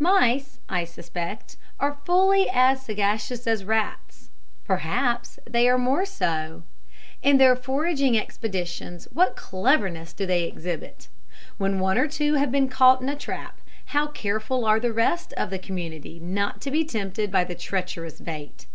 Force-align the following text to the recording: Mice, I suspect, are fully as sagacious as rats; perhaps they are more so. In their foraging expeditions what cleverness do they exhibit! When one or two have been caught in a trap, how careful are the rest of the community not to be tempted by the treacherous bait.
Mice, 0.00 0.58
I 0.68 0.82
suspect, 0.84 1.56
are 1.78 1.98
fully 2.04 2.50
as 2.52 2.82
sagacious 2.82 3.46
as 3.46 3.62
rats; 3.62 4.30
perhaps 4.64 5.38
they 5.48 5.68
are 5.68 5.78
more 5.78 6.04
so. 6.04 6.64
In 7.22 7.38
their 7.38 7.54
foraging 7.54 8.18
expeditions 8.18 9.06
what 9.12 9.36
cleverness 9.36 10.12
do 10.12 10.26
they 10.26 10.42
exhibit! 10.42 11.06
When 11.56 11.78
one 11.78 11.98
or 11.98 12.08
two 12.08 12.34
have 12.34 12.50
been 12.50 12.68
caught 12.68 13.00
in 13.00 13.08
a 13.08 13.14
trap, 13.14 13.60
how 13.84 14.08
careful 14.08 14.64
are 14.64 14.80
the 14.80 14.92
rest 14.92 15.32
of 15.34 15.50
the 15.50 15.60
community 15.60 16.18
not 16.18 16.60
to 16.62 16.72
be 16.72 16.84
tempted 16.84 17.30
by 17.30 17.44
the 17.44 17.54
treacherous 17.54 18.20
bait. 18.20 18.66